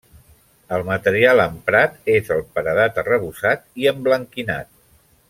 [0.77, 4.73] El material emprat és el paredat arrebossat i emblanquinat.